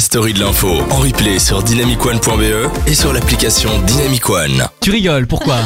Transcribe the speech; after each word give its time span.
la 0.00 0.04
story 0.04 0.32
de 0.32 0.40
l'info 0.40 0.66
en 0.90 0.96
replay 0.96 1.38
sur 1.38 1.62
dynamicone.be 1.62 2.70
et 2.86 2.94
sur 2.94 3.12
l'application 3.12 3.68
Dynamic 3.86 4.30
One. 4.30 4.66
Tu 4.80 4.90
rigoles, 4.90 5.26
pourquoi 5.26 5.58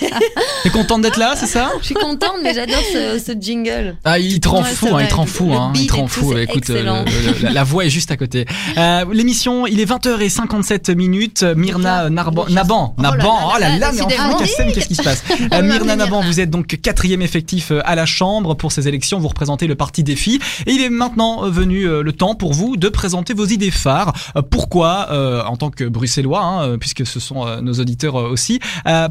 T'es 0.62 0.70
contente 0.70 1.02
d'être 1.02 1.18
là, 1.18 1.34
c'est 1.36 1.44
ça 1.46 1.70
Je 1.80 1.84
suis 1.84 1.94
contente, 1.94 2.36
mais 2.42 2.54
j'adore 2.54 2.80
ce, 2.90 3.18
ce 3.18 3.32
jingle. 3.38 3.96
Ah, 4.06 4.18
il 4.18 4.40
te 4.40 4.48
rend 4.48 4.62
Ouais, 4.62 4.68
fou, 4.70 4.88
hein, 4.90 5.00
il 5.02 5.08
te 5.08 5.14
rend 5.14 5.26
fou, 5.26 5.52
hein, 5.52 5.72
il 5.74 5.86
te 5.86 5.92
rend 5.92 6.06
fou. 6.06 6.32
Écoute, 6.38 6.70
euh, 6.70 6.76
excellent. 6.76 7.04
le- 7.04 7.32
le- 7.32 7.42
la, 7.42 7.50
la 7.50 7.64
voix 7.64 7.84
est 7.84 7.90
juste 7.90 8.10
à 8.10 8.16
côté. 8.16 8.46
Euh, 8.78 9.04
L'émission, 9.12 9.66
il 9.66 9.78
est 9.78 9.84
20h57 9.84 10.94
minutes. 10.94 11.42
Myrna 11.42 12.08
Narban, 12.08 12.46
Naban, 12.48 12.94
Oh 12.96 13.02
là 13.02 13.10
Naban, 13.10 13.34
là 13.38 13.52
oh 13.54 13.58
là 13.60 13.92
mais 13.92 14.00
enfin, 14.00 14.34
qu'est-ce 14.72 14.86
qui 14.88 14.94
se 14.94 15.02
passe 15.02 15.22
Euh, 15.30 15.46
va 15.50 15.60
Myrna 15.60 15.96
Naban, 15.96 16.22
vous 16.22 16.40
êtes 16.40 16.48
donc 16.48 16.68
quatrième 16.80 17.20
effectif 17.20 17.70
euh, 17.70 17.82
à 17.84 17.94
la 17.96 18.06
Chambre 18.06 18.54
pour 18.54 18.72
ces 18.72 18.88
élections. 18.88 19.18
Vous 19.18 19.28
représentez 19.28 19.66
le 19.66 19.74
parti 19.74 20.02
Défi. 20.02 20.40
Et 20.66 20.72
il 20.72 20.80
est 20.80 20.88
maintenant 20.88 21.44
euh, 21.44 21.50
venu 21.50 21.84
euh, 21.86 22.02
le 22.02 22.12
temps 22.14 22.34
pour 22.34 22.54
vous 22.54 22.78
de 22.78 22.88
présenter 22.88 23.34
vos 23.34 23.44
idées 23.44 23.72
phares. 23.74 24.12
Euh, 24.36 24.42
Pourquoi, 24.42 25.08
euh, 25.10 25.42
en 25.44 25.56
tant 25.56 25.70
que 25.70 25.84
Bruxellois, 25.84 26.40
hein, 26.40 26.68
euh, 26.68 26.76
puisque 26.78 27.06
ce 27.06 27.20
sont 27.20 27.60
nos 27.60 27.74
auditeurs 27.74 28.14
aussi, 28.14 28.60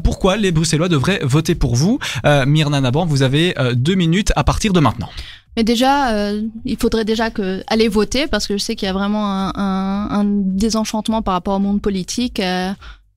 pourquoi 0.02 0.36
les 0.36 0.52
Bruxellois 0.52 0.88
devraient 0.88 1.20
voter 1.22 1.54
pour 1.54 1.74
vous 1.74 1.98
Myrna 2.24 2.80
Naban, 2.80 3.06
vous 3.06 3.22
avez 3.22 3.54
deux 3.74 3.94
minutes 3.94 4.32
à 4.36 4.44
partir 4.44 4.72
de 4.72 4.80
maintenant. 4.80 5.08
Mais 5.56 5.64
déjà, 5.64 6.30
il 6.64 6.76
faudrait 6.78 7.04
déjà 7.04 7.30
aller 7.66 7.88
voter 7.88 8.26
parce 8.26 8.46
que 8.46 8.54
je 8.54 8.62
sais 8.62 8.76
qu'il 8.76 8.86
y 8.86 8.90
a 8.90 8.92
vraiment 8.92 9.52
un, 9.56 10.24
désenchantement 10.24 11.22
par 11.22 11.34
rapport 11.34 11.56
au 11.56 11.60
monde 11.60 11.80
politique. 11.80 12.40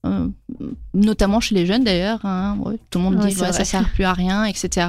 Euh, 0.06 0.28
notamment 0.94 1.40
chez 1.40 1.56
les 1.56 1.66
jeunes 1.66 1.84
d'ailleurs, 1.84 2.20
hein, 2.24 2.58
ouais, 2.64 2.76
tout 2.90 3.00
le 3.00 3.06
monde 3.06 3.16
Ouais, 3.16 3.30
dit 3.30 3.42
ouais, 3.42 3.52
ça 3.52 3.66
sert 3.66 3.90
plus 3.90 4.04
à 4.04 4.14
rien, 4.14 4.46
etc. 4.46 4.88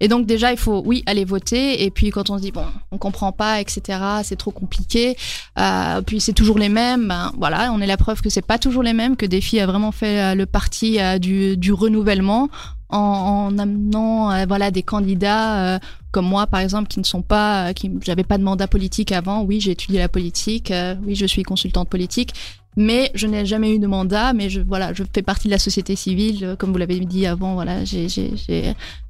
Et 0.00 0.08
donc 0.08 0.26
déjà 0.26 0.52
il 0.52 0.58
faut 0.58 0.82
oui 0.84 1.02
aller 1.06 1.24
voter 1.24 1.84
et 1.84 1.90
puis 1.90 2.10
quand 2.10 2.30
on 2.30 2.36
se 2.36 2.42
dit 2.42 2.52
bon 2.52 2.66
on 2.90 2.98
comprend 2.98 3.32
pas, 3.32 3.60
etc. 3.60 3.98
C'est 4.22 4.36
trop 4.36 4.50
compliqué, 4.50 5.16
euh, 5.58 6.00
puis 6.02 6.20
c'est 6.20 6.32
toujours 6.32 6.58
les 6.58 6.68
mêmes, 6.68 7.08
ben, 7.08 7.32
voilà 7.38 7.72
on 7.72 7.80
est 7.80 7.86
la 7.86 7.96
preuve 7.96 8.20
que 8.20 8.30
c'est 8.30 8.46
pas 8.46 8.58
toujours 8.58 8.82
les 8.82 8.92
mêmes, 8.92 9.16
que 9.16 9.26
Défi 9.26 9.58
a 9.58 9.66
vraiment 9.66 9.92
fait 9.92 10.20
euh, 10.20 10.34
le 10.34 10.46
parti 10.46 10.98
du, 11.20 11.56
du 11.56 11.72
renouvellement 11.72 12.48
en, 12.92 13.48
en 13.52 13.58
amenant 13.58 14.30
euh, 14.30 14.44
voilà 14.46 14.70
des 14.70 14.82
candidats 14.82 15.74
euh, 15.74 15.78
comme 16.12 16.26
moi 16.26 16.46
par 16.46 16.60
exemple 16.60 16.88
qui 16.88 16.98
ne 17.00 17.04
sont 17.04 17.22
pas 17.22 17.68
euh, 17.68 17.72
qui 17.72 17.90
j'avais 18.02 18.24
pas 18.24 18.38
de 18.38 18.44
mandat 18.44 18.68
politique 18.68 19.10
avant. 19.12 19.42
Oui 19.42 19.60
j'ai 19.60 19.72
étudié 19.72 19.98
la 19.98 20.08
politique 20.08 20.72
oui 21.06 21.14
je 21.14 21.26
suis 21.26 21.42
consultante 21.42 21.88
politique 21.88 22.34
mais 22.74 23.10
je 23.14 23.26
n'ai 23.26 23.44
jamais 23.44 23.74
eu 23.74 23.78
de 23.78 23.86
mandat 23.86 24.32
mais 24.32 24.48
je 24.48 24.60
voilà 24.62 24.94
je 24.94 25.02
fais 25.14 25.20
partie 25.22 25.46
de 25.48 25.52
la 25.52 25.58
société 25.58 25.94
civile. 25.96 26.56
Comme 26.58 26.72
vous 26.72 26.78
l'avez 26.78 26.98
dit 27.00 27.26
avant 27.26 27.52
voilà 27.54 27.84
j'ai 27.84 28.06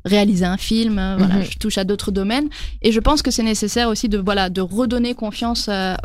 réalisé 0.04 0.44
un 0.44 0.56
film 0.56 0.94
voilà 1.18 1.36
Mhm. 1.36 1.44
je 1.44 1.58
touche 1.58 1.78
à 1.78 1.84
d'autres 1.84 2.10
domaines. 2.10 2.48
Et 2.82 2.90
je 2.90 2.98
pense 3.00 3.22
que 3.22 3.30
c'est 3.30 3.44
nécessaire 3.44 3.88
aussi 3.88 4.08
de 4.08 4.18
voilà 4.18 4.50
de 4.50 4.60
redonner 4.60 5.14
confiance 5.14 5.68
à 5.68 5.96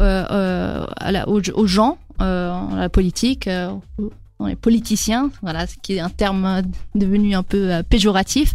la- 1.12 1.28
aux, 1.30 1.42
aux 1.56 1.68
gens 1.68 1.98
à 2.20 2.68
la 2.76 2.90
politique 2.90 3.50
dans 4.40 4.46
les 4.46 4.56
politiciens, 4.56 5.32
voilà, 5.42 5.66
ce 5.68 5.76
qui 5.82 5.94
est 5.96 6.00
un 6.00 6.10
terme 6.10 6.46
euh, 6.46 6.62
devenu 6.96 7.36
un 7.36 7.44
peu 7.44 7.72
euh, 7.74 7.84
péjoratif. 7.84 8.54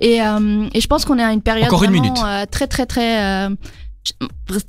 Et, 0.00 0.20
euh, 0.22 0.66
et 0.74 0.80
je 0.80 0.86
pense 0.88 1.04
qu'on 1.04 1.18
est 1.18 1.22
à 1.22 1.32
une 1.32 1.42
période 1.42 1.66
Encore 1.68 1.84
vraiment, 1.84 2.26
euh, 2.26 2.46
très 2.50 2.66
très 2.66 2.86
très 2.86 3.22
euh, 3.46 3.50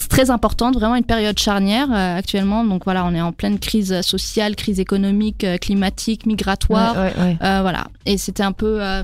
très 0.10 0.30
importante, 0.30 0.76
vraiment 0.76 0.96
une 0.96 1.04
période 1.06 1.40
charnière 1.40 1.88
euh, 1.92 2.18
actuellement. 2.18 2.64
Donc 2.64 2.84
voilà, 2.84 3.06
on 3.06 3.14
est 3.16 3.22
en 3.22 3.32
pleine 3.32 3.60
crise 3.60 4.02
sociale, 4.02 4.56
crise 4.56 4.80
économique, 4.80 5.44
euh, 5.44 5.58
climatique, 5.58 6.26
migratoire. 6.26 6.96
Ouais, 6.96 7.14
ouais, 7.18 7.24
ouais. 7.24 7.38
Euh, 7.42 7.62
voilà. 7.62 7.88
Et 8.06 8.18
c'était 8.18 8.44
un 8.44 8.52
peu 8.52 8.84
euh, 8.84 9.04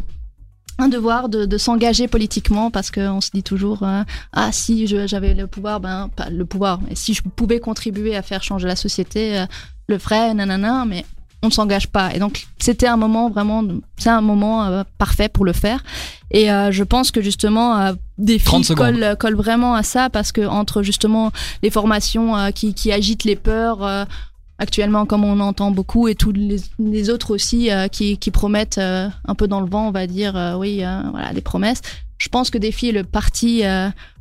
un 0.78 0.90
devoir 0.90 1.28
de, 1.30 1.46
de 1.46 1.58
s'engager 1.58 2.08
politiquement 2.08 2.70
parce 2.70 2.92
qu'on 2.92 3.20
se 3.22 3.32
dit 3.34 3.42
toujours 3.42 3.82
euh, 3.82 4.04
ah 4.34 4.52
si 4.52 4.86
je- 4.86 5.08
j'avais 5.08 5.34
le 5.34 5.48
pouvoir, 5.48 5.80
ben 5.80 6.10
pas 6.16 6.30
le 6.30 6.46
pouvoir, 6.46 6.80
mais 6.88 6.94
si 6.94 7.16
je 7.16 7.24
pouvais 7.24 7.60
contribuer 7.60 8.16
à 8.16 8.22
faire 8.22 8.44
changer 8.44 8.68
la 8.68 8.76
société, 8.76 9.40
euh, 9.40 9.46
le 9.88 9.98
ferais, 9.98 10.34
nanana, 10.36 10.86
mais 10.86 11.04
on 11.48 11.50
ne 11.50 11.54
s'engage 11.54 11.88
pas. 11.88 12.14
Et 12.14 12.20
donc 12.20 12.46
c'était 12.60 12.88
un 12.88 12.98
moment 12.98 13.30
vraiment, 13.30 13.64
c'est 13.98 14.10
un 14.10 14.22
moment 14.22 14.66
euh, 14.66 14.84
parfait 14.98 15.30
pour 15.30 15.46
le 15.46 15.54
faire. 15.54 15.84
Et 16.32 16.52
euh, 16.52 16.72
je 16.72 16.84
pense 16.84 17.12
que 17.12 17.22
justement 17.22 17.80
euh, 17.80 17.94
des 18.18 18.40
30 18.40 18.66
filles 18.66 18.76
collent, 18.76 19.16
collent 19.20 19.36
vraiment 19.36 19.76
à 19.76 19.84
ça 19.84 20.10
parce 20.10 20.32
que 20.32 20.46
entre 20.46 20.84
justement 20.84 21.32
les 21.64 21.70
formations 21.70 22.38
euh, 22.38 22.52
qui, 22.52 22.74
qui 22.74 22.92
agitent 22.92 23.24
les 23.24 23.36
peurs. 23.36 23.80
actuellement 24.60 25.06
comme 25.06 25.24
on 25.24 25.40
entend 25.40 25.70
beaucoup 25.70 26.08
et 26.08 26.16
tous 26.16 26.32
les, 26.32 26.58
les 26.80 27.10
autres 27.12 27.32
aussi 27.32 27.70
qui, 27.92 28.18
qui 28.18 28.32
promettent 28.32 28.80
un 28.80 29.36
peu 29.38 29.48
dans 29.48 29.62
le 29.62 29.70
vent 29.70 29.88
on 29.90 29.92
va 29.92 30.08
dire 30.08 30.34
oui 30.58 30.84
voilà 31.12 31.32
des 31.32 31.42
promesses 31.42 31.82
je 32.18 32.28
pense 32.30 32.50
que 32.50 32.58
Défi 32.58 32.90
est 32.90 32.92
le 32.92 33.04
parti 33.04 33.62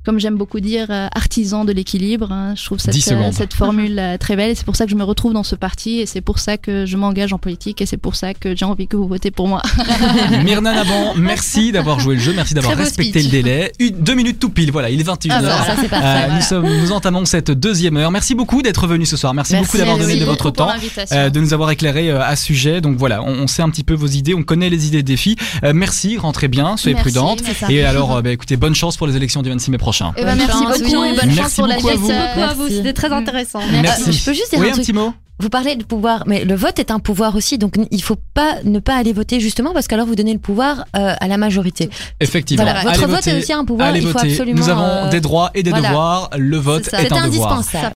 comme 0.06 0.20
j'aime 0.20 0.36
beaucoup 0.36 0.60
dire 0.60 0.86
euh, 0.90 1.08
artisan 1.14 1.64
de 1.64 1.72
l'équilibre 1.72 2.30
hein. 2.30 2.54
je 2.56 2.64
trouve 2.64 2.78
10 2.78 3.00
cette, 3.00 3.12
euh, 3.12 3.30
cette 3.32 3.54
formule 3.54 3.98
euh, 3.98 4.16
très 4.16 4.36
belle 4.36 4.50
et 4.50 4.54
c'est 4.54 4.64
pour 4.64 4.76
ça 4.76 4.84
que 4.84 4.90
je 4.92 4.96
me 4.96 5.02
retrouve 5.02 5.32
dans 5.32 5.42
ce 5.42 5.56
parti 5.56 5.98
et 5.98 6.06
c'est 6.06 6.20
pour 6.20 6.38
ça 6.38 6.56
que 6.56 6.86
je 6.86 6.96
m'engage 6.96 7.32
en 7.32 7.38
politique 7.38 7.80
et 7.80 7.86
c'est 7.86 7.96
pour 7.96 8.14
ça 8.14 8.32
que 8.32 8.54
j'ai 8.54 8.64
envie 8.64 8.86
que 8.86 8.96
vous 8.96 9.08
votez 9.08 9.32
pour 9.32 9.48
moi 9.48 9.62
Myrna 10.44 10.72
Naban, 10.74 11.14
merci 11.16 11.72
d'avoir 11.72 11.98
joué 11.98 12.14
le 12.14 12.20
jeu, 12.20 12.32
merci 12.34 12.54
d'avoir 12.54 12.76
respecté 12.76 13.20
speech. 13.20 13.24
le 13.24 13.30
délai. 13.42 13.72
Une, 13.80 13.96
deux 14.00 14.14
minutes 14.14 14.38
tout 14.38 14.50
pile, 14.50 14.70
voilà, 14.70 14.90
il 14.90 15.00
est 15.00 15.04
21h. 15.08 15.30
Ah 15.30 15.42
bah. 15.42 15.74
Euh, 15.80 15.88
voilà. 15.88 16.34
nous, 16.34 16.42
sommes, 16.42 16.66
nous 16.66 16.92
entamons 16.92 17.24
cette 17.24 17.50
deuxième 17.50 17.96
heure. 17.96 18.10
Merci 18.10 18.34
beaucoup 18.34 18.62
d'être 18.62 18.86
venu 18.86 19.06
ce 19.06 19.16
soir. 19.16 19.34
Merci, 19.34 19.54
Merci, 19.54 19.66
beaucoup 19.66 19.78
d'avoir 19.78 19.98
donné 19.98 20.16
de 20.16 20.24
votre 20.24 20.50
temps. 20.50 20.68
euh, 21.12 21.30
de 21.30 21.40
nous 21.40 21.52
avoir 21.52 21.70
éclairé 21.70 22.10
euh, 22.10 22.22
à 22.22 22.36
ce 22.36 22.44
sujet. 22.44 22.80
Donc 22.80 22.96
voilà, 22.96 23.22
on, 23.22 23.32
on 23.32 23.46
sait 23.46 23.62
un 23.62 23.70
petit 23.70 23.84
peu 23.84 23.94
vos 23.94 24.06
idées, 24.06 24.34
on 24.34 24.42
connaît 24.42 24.70
les 24.70 24.86
idées 24.86 25.02
des 25.02 25.16
filles. 25.16 25.36
Merci, 25.74 26.16
rentrez 26.16 26.48
bien, 26.48 26.76
soyez 26.76 26.96
prudentes. 26.96 27.42
Et 27.68 27.82
alors, 27.84 28.22
bah, 28.22 28.30
écoutez, 28.30 28.56
bonne 28.56 28.74
chance 28.74 28.96
pour 28.96 29.06
les 29.06 29.16
élections 29.16 29.42
du 29.42 29.50
26 29.50 29.72
mai 29.72 29.78
prochain. 29.78 29.95
Eh 30.16 30.24
ben, 30.24 30.34
merci 30.36 30.58
beaucoup 30.64 31.02
oui. 31.02 31.08
et 31.08 31.16
bonne 31.16 31.26
Merci 31.26 31.36
chance 31.40 31.54
pour 31.54 31.66
la 31.66 31.76
beaucoup 31.76 31.88
à 31.88 31.94
vous. 31.94 32.06
suite, 32.06 32.16
beaucoup 32.34 32.50
à 32.50 32.54
vous, 32.54 32.68
c'était 32.68 32.92
très 32.92 33.12
intéressant. 33.12 33.60
Merci. 33.82 34.12
Je 34.12 34.24
peux 34.24 34.32
juste 34.32 34.50
dire 34.50 34.60
Oui, 34.60 34.68
un 34.68 34.72
truc. 34.72 34.84
petit 34.84 34.92
mot 34.92 35.12
Vous 35.38 35.50
parlez 35.50 35.76
de 35.76 35.84
pouvoir, 35.84 36.22
mais 36.26 36.44
le 36.44 36.54
vote 36.54 36.78
est 36.78 36.90
un 36.90 36.98
pouvoir 36.98 37.36
aussi, 37.36 37.58
donc 37.58 37.74
il 37.90 38.02
faut 38.02 38.16
pas 38.32 38.54
ne 38.64 38.78
pas 38.78 38.94
aller 38.96 39.12
voter 39.12 39.38
justement 39.38 39.72
parce 39.74 39.86
qu'alors 39.86 40.06
vous 40.06 40.14
donnez 40.14 40.32
le 40.32 40.38
pouvoir 40.38 40.86
euh, 40.96 41.14
à 41.20 41.28
la 41.28 41.36
majorité. 41.36 41.90
Effectivement. 42.20 42.64
Voilà, 42.64 42.80
votre 42.80 42.94
Allez 42.94 43.00
vote 43.06 43.16
voter, 43.16 43.30
est 43.32 43.38
aussi 43.42 43.52
un 43.52 43.64
pouvoir, 43.66 43.88
allez 43.88 44.00
il 44.00 44.06
faut 44.06 44.12
voter. 44.18 44.30
absolument. 44.30 44.58
Nous 44.58 44.68
avons 44.70 44.82
euh, 44.82 45.10
des 45.10 45.20
droits 45.20 45.50
et 45.54 45.62
des 45.62 45.70
voilà. 45.70 45.88
devoirs. 45.88 46.30
Le 46.38 46.56
vote 46.56 46.84
C'est 46.84 46.90
ça. 46.92 47.02
est 47.02 47.08
C'est 47.08 47.12
un 47.12 47.28
devoir. 47.28 47.52
indispensable. 47.52 47.84